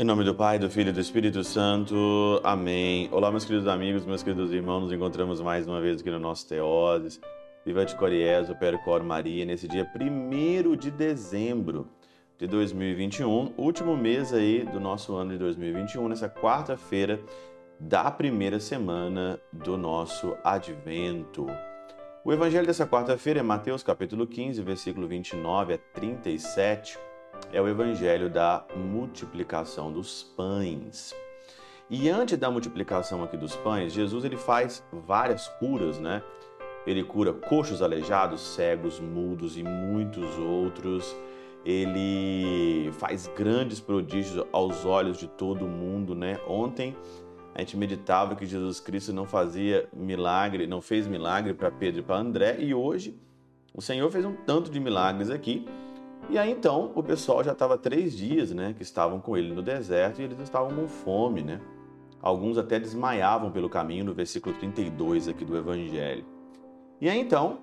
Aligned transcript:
Em 0.00 0.04
nome 0.04 0.24
do 0.24 0.34
Pai, 0.34 0.58
do 0.58 0.68
Filho 0.68 0.90
e 0.90 0.92
do 0.92 1.00
Espírito 1.00 1.42
Santo. 1.42 2.38
Amém. 2.44 3.08
Olá, 3.12 3.30
meus 3.30 3.46
queridos 3.46 3.66
amigos, 3.66 4.04
meus 4.04 4.22
queridos 4.22 4.52
irmãos. 4.52 4.80
Nos 4.80 4.92
encontramos 4.92 5.40
mais 5.40 5.66
uma 5.66 5.80
vez 5.80 6.00
aqui 6.00 6.10
no 6.10 6.18
nosso 6.18 6.46
Teoses. 6.46 7.18
Viva 7.64 7.86
de 7.86 7.96
Coriés, 7.96 8.50
Percor 8.58 9.02
Maria, 9.02 9.46
nesse 9.46 9.66
dia 9.66 9.90
1 9.94 10.76
de 10.76 10.90
dezembro 10.90 11.88
de 12.38 12.46
2021, 12.46 13.52
último 13.56 13.96
mês 13.96 14.34
aí 14.34 14.64
do 14.64 14.80
nosso 14.80 15.14
ano 15.14 15.32
de 15.32 15.38
2021, 15.38 16.08
nessa 16.08 16.28
quarta-feira 16.28 17.20
da 17.78 18.10
primeira 18.10 18.60
semana 18.60 19.40
do 19.52 19.76
nosso 19.76 20.36
advento. 20.44 21.46
O 22.22 22.30
evangelho 22.30 22.66
dessa 22.66 22.86
quarta-feira 22.86 23.40
é 23.40 23.42
Mateus 23.42 23.82
capítulo 23.82 24.26
15, 24.26 24.60
versículo 24.62 25.08
29 25.08 25.72
a 25.72 25.78
37 25.78 26.98
é 27.50 27.62
o 27.62 27.66
evangelho 27.66 28.28
da 28.28 28.62
multiplicação 28.76 29.90
dos 29.90 30.22
pães. 30.36 31.14
E 31.88 32.10
antes 32.10 32.36
da 32.36 32.50
multiplicação 32.50 33.24
aqui 33.24 33.38
dos 33.38 33.56
pães, 33.56 33.94
Jesus 33.94 34.22
ele 34.26 34.36
faz 34.36 34.84
várias 34.92 35.48
curas, 35.48 35.98
né? 35.98 36.22
Ele 36.86 37.02
cura 37.02 37.32
coxos 37.32 37.80
aleijados, 37.80 38.42
cegos, 38.42 39.00
mudos 39.00 39.56
e 39.56 39.62
muitos 39.62 40.38
outros. 40.38 41.16
Ele 41.64 42.92
faz 42.98 43.28
grandes 43.28 43.80
prodígios 43.80 44.46
aos 44.52 44.84
olhos 44.84 45.16
de 45.16 45.26
todo 45.26 45.66
mundo, 45.66 46.14
né? 46.14 46.38
Ontem 46.46 46.94
a 47.54 47.60
gente 47.60 47.76
meditava 47.76 48.34
que 48.34 48.46
Jesus 48.46 48.80
Cristo 48.80 49.12
não 49.12 49.26
fazia 49.26 49.88
milagre, 49.92 50.66
não 50.66 50.80
fez 50.80 51.06
milagre 51.06 51.54
para 51.54 51.70
Pedro 51.70 52.00
e 52.00 52.02
para 52.02 52.16
André, 52.16 52.56
e 52.60 52.74
hoje 52.74 53.18
o 53.74 53.82
Senhor 53.82 54.10
fez 54.10 54.24
um 54.24 54.34
tanto 54.34 54.70
de 54.70 54.80
milagres 54.80 55.30
aqui 55.30 55.66
e 56.30 56.38
aí 56.38 56.50
então 56.50 56.92
o 56.94 57.02
pessoal 57.02 57.42
já 57.42 57.50
estava 57.50 57.76
três 57.76 58.16
dias, 58.16 58.52
né, 58.52 58.72
que 58.72 58.82
estavam 58.82 59.20
com 59.20 59.36
ele 59.36 59.52
no 59.52 59.62
deserto 59.62 60.20
e 60.20 60.24
eles 60.24 60.38
estavam 60.38 60.70
com 60.70 60.86
fome, 60.86 61.42
né? 61.42 61.60
Alguns 62.22 62.56
até 62.56 62.78
desmaiavam 62.78 63.50
pelo 63.50 63.68
caminho, 63.68 64.04
no 64.04 64.14
versículo 64.14 64.54
32 64.54 65.26
aqui 65.26 65.44
do 65.44 65.56
Evangelho. 65.56 66.24
E 67.00 67.08
aí 67.08 67.18
então 67.18 67.58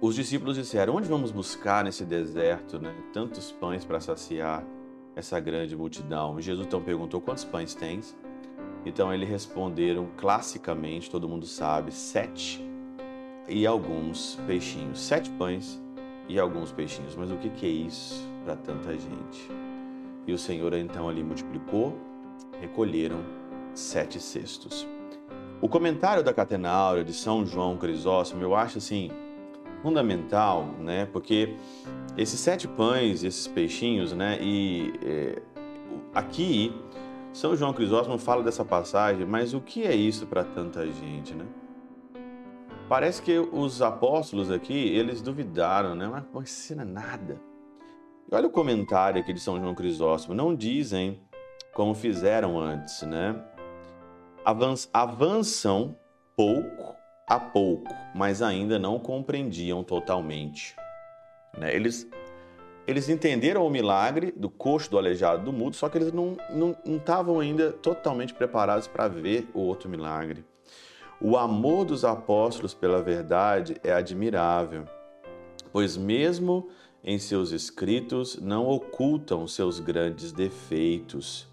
os 0.00 0.14
discípulos 0.14 0.56
disseram: 0.56 0.96
Onde 0.96 1.08
vamos 1.08 1.30
buscar 1.30 1.84
nesse 1.84 2.06
deserto, 2.06 2.78
né, 2.78 2.94
tantos 3.12 3.52
pães 3.52 3.84
para 3.84 4.00
saciar 4.00 4.64
essa 5.14 5.38
grande 5.38 5.76
multidão? 5.76 6.38
E 6.38 6.42
Jesus 6.42 6.66
então 6.66 6.80
perguntou: 6.80 7.20
Quantos 7.20 7.44
pães 7.44 7.74
tens? 7.74 8.16
Então 8.84 9.12
eles 9.12 9.28
responderam 9.28 10.08
classicamente, 10.16 11.10
todo 11.10 11.28
mundo 11.28 11.46
sabe, 11.46 11.92
sete 11.92 12.64
e 13.48 13.66
alguns 13.66 14.38
peixinhos. 14.46 15.00
Sete 15.00 15.30
pães 15.30 15.80
e 16.28 16.38
alguns 16.38 16.72
peixinhos. 16.72 17.14
Mas 17.16 17.30
o 17.30 17.36
que, 17.36 17.48
que 17.50 17.66
é 17.66 17.70
isso 17.70 18.26
para 18.44 18.56
tanta 18.56 18.92
gente? 18.92 19.50
E 20.26 20.32
o 20.32 20.38
Senhor 20.38 20.74
então 20.74 21.08
ali 21.08 21.22
multiplicou, 21.22 21.96
recolheram 22.60 23.20
sete 23.74 24.20
cestos. 24.20 24.86
O 25.60 25.68
comentário 25.68 26.22
da 26.22 26.32
Catenáurea 26.32 27.04
de 27.04 27.12
São 27.12 27.44
João 27.44 27.76
Crisóstomo 27.76 28.42
eu 28.42 28.54
acho 28.54 28.78
assim 28.78 29.10
fundamental, 29.82 30.66
né? 30.78 31.06
Porque 31.12 31.56
esses 32.16 32.40
sete 32.40 32.66
pães, 32.66 33.22
esses 33.22 33.46
peixinhos, 33.46 34.12
né? 34.12 34.38
E 34.40 34.92
é, 35.02 35.42
aqui 36.14 36.72
São 37.34 37.56
João 37.56 37.72
Crisóstomo 37.72 38.16
fala 38.16 38.44
dessa 38.44 38.64
passagem, 38.64 39.26
mas 39.26 39.54
o 39.54 39.60
que 39.60 39.84
é 39.84 39.92
isso 39.92 40.24
para 40.24 40.44
tanta 40.44 40.86
gente, 40.86 41.34
né? 41.34 41.44
Parece 42.88 43.20
que 43.20 43.36
os 43.36 43.82
apóstolos 43.82 44.52
aqui, 44.52 44.72
eles 44.72 45.20
duvidaram, 45.20 45.96
né? 45.96 46.06
Mas 46.32 46.50
isso 46.50 46.76
não 46.76 46.82
é 46.82 46.86
nada. 46.86 47.40
E 48.30 48.34
olha 48.34 48.46
o 48.46 48.50
comentário 48.52 49.20
aqui 49.20 49.32
de 49.32 49.40
São 49.40 49.58
João 49.58 49.74
Crisóstomo. 49.74 50.32
Não 50.32 50.54
dizem 50.54 51.20
como 51.74 51.92
fizeram 51.92 52.56
antes, 52.56 53.02
né? 53.02 53.34
Avançam 54.92 55.98
pouco 56.36 56.94
a 57.26 57.40
pouco, 57.40 57.92
mas 58.14 58.42
ainda 58.42 58.78
não 58.78 58.96
compreendiam 58.96 59.82
totalmente. 59.82 60.76
Né? 61.58 61.74
Eles, 61.74 62.08
eles 62.86 63.08
entenderam 63.08 63.66
o 63.66 63.70
milagre 63.70 64.32
do 64.36 64.50
coxo, 64.50 64.90
do 64.90 64.98
aleijado, 64.98 65.44
do 65.44 65.52
mudo, 65.52 65.76
só 65.76 65.88
que 65.88 65.96
eles 65.96 66.12
não 66.12 66.36
estavam 66.84 67.40
ainda 67.40 67.72
totalmente 67.72 68.34
preparados 68.34 68.86
para 68.86 69.08
ver 69.08 69.48
o 69.54 69.60
outro 69.60 69.88
milagre. 69.88 70.44
O 71.20 71.36
amor 71.36 71.84
dos 71.86 72.04
apóstolos 72.04 72.74
pela 72.74 73.02
verdade 73.02 73.76
é 73.82 73.92
admirável, 73.92 74.84
pois, 75.72 75.96
mesmo 75.96 76.68
em 77.02 77.18
seus 77.18 77.52
escritos, 77.52 78.38
não 78.40 78.68
ocultam 78.68 79.46
seus 79.46 79.78
grandes 79.80 80.32
defeitos. 80.32 81.46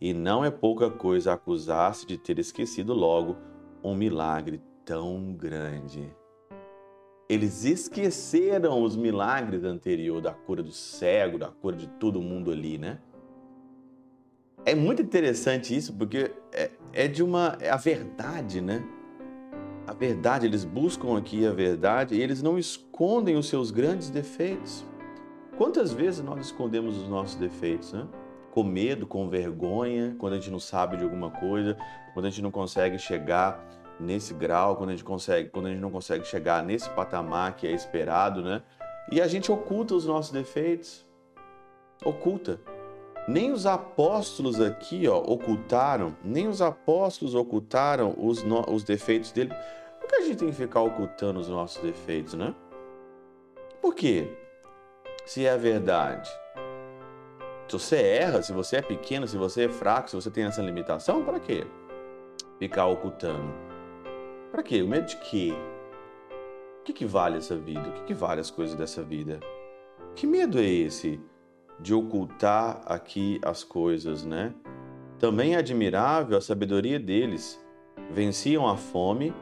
E 0.00 0.14
não 0.14 0.42
é 0.42 0.50
pouca 0.50 0.88
coisa 0.90 1.34
acusar-se 1.34 2.06
de 2.06 2.16
ter 2.16 2.38
esquecido 2.38 2.94
logo 2.94 3.36
um 3.82 3.94
milagre 3.94 4.62
tão 4.84 5.34
grande. 5.34 6.10
Eles 7.30 7.64
esqueceram 7.64 8.82
os 8.82 8.96
milagres 8.96 9.62
anteriores 9.62 10.24
da 10.24 10.32
cura 10.32 10.62
do 10.62 10.72
cego, 10.72 11.38
da 11.38 11.48
cura 11.48 11.76
de 11.76 11.86
todo 11.86 12.20
mundo 12.20 12.50
ali, 12.50 12.76
né? 12.76 12.98
É 14.64 14.74
muito 14.74 15.00
interessante 15.00 15.74
isso 15.74 15.94
porque 15.94 16.32
é, 16.52 16.70
é 16.92 17.08
de 17.08 17.22
uma 17.22 17.56
é 17.60 17.70
a 17.70 17.76
verdade, 17.76 18.60
né? 18.60 18.84
a 19.90 19.92
verdade, 19.92 20.46
eles 20.46 20.64
buscam 20.64 21.18
aqui 21.18 21.44
a 21.44 21.50
verdade 21.50 22.14
e 22.14 22.22
eles 22.22 22.40
não 22.40 22.56
escondem 22.56 23.36
os 23.36 23.48
seus 23.48 23.72
grandes 23.72 24.08
defeitos. 24.08 24.86
Quantas 25.58 25.92
vezes 25.92 26.22
nós 26.22 26.46
escondemos 26.46 26.96
os 26.96 27.08
nossos 27.08 27.34
defeitos, 27.34 27.92
né? 27.92 28.06
Com 28.52 28.62
medo, 28.62 29.04
com 29.04 29.28
vergonha, 29.28 30.14
quando 30.16 30.34
a 30.34 30.36
gente 30.36 30.50
não 30.50 30.60
sabe 30.60 30.96
de 30.96 31.02
alguma 31.02 31.32
coisa, 31.32 31.76
quando 32.14 32.26
a 32.26 32.30
gente 32.30 32.40
não 32.40 32.52
consegue 32.52 32.98
chegar 32.98 33.60
nesse 34.00 34.34
grau, 34.34 34.76
quando 34.76 34.90
a 34.90 34.92
gente 34.92 35.04
consegue, 35.04 35.48
quando 35.50 35.66
a 35.66 35.70
gente 35.70 35.80
não 35.80 35.90
consegue 35.90 36.24
chegar 36.24 36.62
nesse 36.62 36.88
patamar 36.90 37.54
que 37.56 37.66
é 37.66 37.72
esperado, 37.72 38.42
né? 38.42 38.62
E 39.12 39.20
a 39.20 39.26
gente 39.26 39.52
oculta 39.52 39.94
os 39.94 40.06
nossos 40.06 40.32
defeitos. 40.32 41.06
Oculta. 42.04 42.60
Nem 43.28 43.52
os 43.52 43.66
apóstolos 43.66 44.60
aqui, 44.60 45.06
ó, 45.06 45.18
ocultaram, 45.18 46.16
nem 46.24 46.48
os 46.48 46.62
apóstolos 46.62 47.34
ocultaram 47.34 48.14
os, 48.18 48.42
no, 48.42 48.64
os 48.72 48.82
defeitos 48.82 49.30
dele 49.30 49.52
que 50.10 50.16
a 50.16 50.20
gente 50.22 50.38
tem 50.38 50.48
que 50.48 50.54
ficar 50.54 50.82
ocultando 50.82 51.38
os 51.38 51.48
nossos 51.48 51.80
defeitos, 51.80 52.34
né? 52.34 52.54
Por 53.80 53.94
quê? 53.94 54.36
Se 55.24 55.46
é 55.46 55.56
verdade. 55.56 56.28
Se 57.68 57.78
você 57.78 57.96
erra, 57.96 58.42
se 58.42 58.52
você 58.52 58.76
é 58.76 58.82
pequeno, 58.82 59.28
se 59.28 59.36
você 59.36 59.66
é 59.66 59.68
fraco, 59.68 60.10
se 60.10 60.16
você 60.16 60.30
tem 60.30 60.44
essa 60.44 60.60
limitação, 60.60 61.24
para 61.24 61.38
quê? 61.38 61.64
Ficar 62.58 62.86
ocultando. 62.86 63.69
Para 64.50 64.62
quê? 64.64 64.82
O 64.82 64.88
medo 64.88 65.06
de 65.06 65.16
quê? 65.16 65.52
O 66.80 66.82
que, 66.84 66.92
que 66.92 67.06
vale 67.06 67.38
essa 67.38 67.56
vida? 67.56 67.88
O 67.88 67.92
que, 67.92 68.04
que 68.04 68.14
vale 68.14 68.40
as 68.40 68.50
coisas 68.50 68.74
dessa 68.74 69.02
vida? 69.02 69.38
Que 70.16 70.26
medo 70.26 70.58
é 70.58 70.64
esse 70.64 71.20
de 71.78 71.94
ocultar 71.94 72.82
aqui 72.84 73.40
as 73.42 73.62
coisas, 73.62 74.24
né? 74.24 74.52
Também 75.18 75.54
é 75.54 75.58
admirável 75.58 76.36
a 76.36 76.40
sabedoria 76.40 76.98
deles. 76.98 77.64
Venciam 78.10 78.66
a 78.66 78.76
fome 78.76 79.32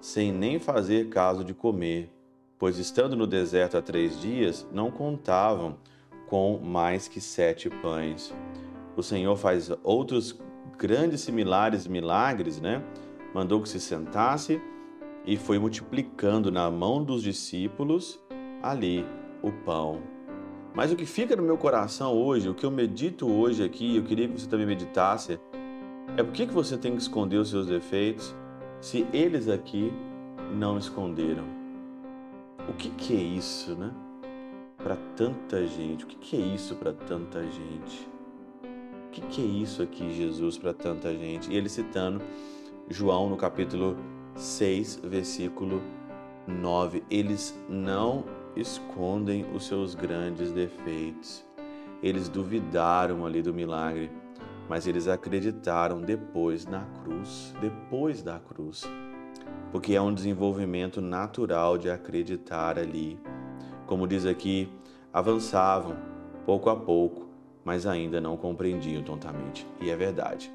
sem 0.00 0.30
nem 0.30 0.58
fazer 0.58 1.08
caso 1.08 1.42
de 1.42 1.54
comer, 1.54 2.12
pois 2.58 2.78
estando 2.78 3.16
no 3.16 3.26
deserto 3.26 3.76
há 3.76 3.82
três 3.82 4.20
dias, 4.20 4.68
não 4.72 4.90
contavam 4.90 5.78
com 6.28 6.58
mais 6.58 7.08
que 7.08 7.20
sete 7.20 7.70
pães. 7.70 8.34
O 8.96 9.02
Senhor 9.02 9.34
faz 9.36 9.70
outros 9.82 10.38
grandes 10.76 11.22
similares 11.22 11.86
milagres, 11.86 12.60
né? 12.60 12.82
Mandou 13.34 13.60
que 13.60 13.68
se 13.68 13.80
sentasse 13.80 14.60
e 15.24 15.36
foi 15.36 15.58
multiplicando 15.58 16.50
na 16.50 16.70
mão 16.70 17.02
dos 17.04 17.22
discípulos 17.22 18.18
ali 18.62 19.04
o 19.42 19.52
pão. 19.52 20.00
Mas 20.74 20.92
o 20.92 20.96
que 20.96 21.06
fica 21.06 21.34
no 21.36 21.42
meu 21.42 21.56
coração 21.56 22.14
hoje, 22.14 22.48
o 22.48 22.54
que 22.54 22.64
eu 22.64 22.70
medito 22.70 23.28
hoje 23.28 23.64
aqui, 23.64 23.96
eu 23.96 24.04
queria 24.04 24.28
que 24.28 24.40
você 24.40 24.48
também 24.48 24.66
meditasse, 24.66 25.40
é 26.16 26.22
por 26.22 26.32
que 26.32 26.46
você 26.46 26.76
tem 26.76 26.92
que 26.92 27.02
esconder 27.02 27.36
os 27.36 27.50
seus 27.50 27.66
defeitos? 27.66 28.34
se 28.80 29.06
eles 29.12 29.48
aqui 29.48 29.92
não 30.54 30.78
esconderam? 30.78 31.44
O 32.68 32.72
que, 32.74 32.90
que 32.90 33.16
é 33.16 33.20
isso, 33.20 33.74
né? 33.74 33.92
Para 34.76 34.96
tanta 35.16 35.66
gente, 35.66 36.04
o 36.04 36.06
que, 36.06 36.16
que 36.16 36.36
é 36.36 36.40
isso 36.40 36.76
para 36.76 36.92
tanta 36.92 37.42
gente? 37.42 38.08
O 39.06 39.10
que, 39.10 39.20
que 39.22 39.42
é 39.42 39.44
isso 39.44 39.82
aqui, 39.82 40.12
Jesus, 40.12 40.58
para 40.58 40.72
tanta 40.72 41.12
gente? 41.12 41.50
E 41.50 41.56
ele 41.56 41.68
citando 41.68 42.22
João 42.88 43.28
no 43.28 43.36
capítulo 43.36 43.96
6, 44.34 45.00
versículo 45.04 45.82
9: 46.46 47.04
Eles 47.10 47.58
não 47.68 48.24
escondem 48.56 49.44
os 49.54 49.66
seus 49.66 49.94
grandes 49.94 50.52
defeitos. 50.52 51.44
Eles 52.02 52.28
duvidaram 52.28 53.26
ali 53.26 53.42
do 53.42 53.52
milagre 53.52 54.10
mas 54.68 54.86
eles 54.86 55.08
acreditaram 55.08 56.00
depois 56.00 56.66
na 56.66 56.84
cruz, 57.02 57.54
depois 57.60 58.22
da 58.22 58.38
cruz. 58.38 58.84
porque 59.70 59.94
é 59.94 60.00
um 60.00 60.14
desenvolvimento 60.14 60.98
natural 60.98 61.76
de 61.76 61.90
acreditar 61.90 62.78
ali. 62.78 63.20
Como 63.86 64.06
diz 64.06 64.24
aqui, 64.24 64.66
avançavam 65.12 65.94
pouco 66.46 66.70
a 66.70 66.76
pouco, 66.76 67.28
mas 67.62 67.86
ainda 67.86 68.18
não 68.18 68.34
compreendiam 68.34 69.02
totalmente. 69.02 69.66
E 69.78 69.90
é 69.90 69.96
verdade. 69.96 70.50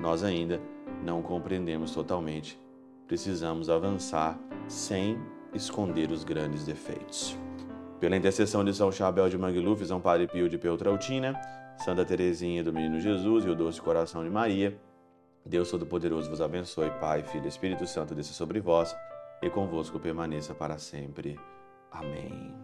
Nós 0.00 0.24
ainda 0.24 0.60
não 1.02 1.22
compreendemos 1.22 1.92
totalmente. 1.92 2.60
Precisamos 3.06 3.70
avançar 3.70 4.38
sem 4.66 5.18
esconder 5.54 6.10
os 6.10 6.24
grandes 6.24 6.64
defeitos. 6.64 7.36
Pela 7.98 8.16
intercessão 8.16 8.64
de 8.64 8.74
São 8.74 8.92
Chabel 8.92 9.28
de 9.28 9.38
Mangluf, 9.38 9.84
São 9.84 10.00
Padre 10.00 10.26
Pio 10.26 10.48
de 10.48 10.58
Peltrautina, 10.58 11.34
Santa 11.78 12.04
Teresinha 12.04 12.62
do 12.62 12.72
Menino 12.72 13.00
Jesus 13.00 13.44
e 13.44 13.48
o 13.48 13.54
Doce 13.54 13.80
Coração 13.80 14.22
de 14.22 14.30
Maria, 14.30 14.78
Deus 15.44 15.70
Todo-Poderoso 15.70 16.28
vos 16.28 16.40
abençoe, 16.40 16.90
Pai, 17.00 17.22
Filho 17.22 17.46
e 17.46 17.48
Espírito 17.48 17.86
Santo, 17.86 18.14
desça 18.14 18.34
sobre 18.34 18.60
vós 18.60 18.94
e 19.42 19.48
convosco 19.48 19.98
permaneça 19.98 20.54
para 20.54 20.78
sempre. 20.78 21.38
Amém. 21.90 22.54